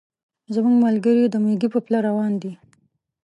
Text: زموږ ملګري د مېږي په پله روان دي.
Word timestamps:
زموږ 0.53 0.75
ملګري 0.85 1.23
د 1.29 1.35
مېږي 1.43 1.67
په 1.73 1.79
پله 1.85 1.99
روان 2.07 2.31
دي. 2.41 2.51